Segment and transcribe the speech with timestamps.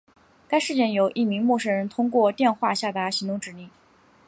[0.47, 3.69] 该事件由一名陌生人通过电话下达行动指令。